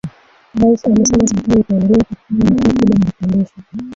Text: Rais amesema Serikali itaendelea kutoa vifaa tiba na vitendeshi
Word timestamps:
Rais 0.59 0.85
amesema 0.85 1.27
Serikali 1.27 1.61
itaendelea 1.61 2.03
kutoa 2.03 2.33
vifaa 2.49 2.71
tiba 2.71 2.97
na 2.97 3.05
vitendeshi 3.05 3.53